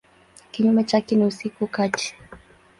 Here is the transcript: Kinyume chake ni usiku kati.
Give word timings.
Kinyume 0.51 0.83
chake 0.83 1.15
ni 1.15 1.25
usiku 1.25 1.67
kati. 1.67 2.15